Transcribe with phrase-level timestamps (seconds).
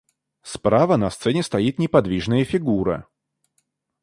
[0.41, 3.05] Справа на сцене стоит неподвижная фигура.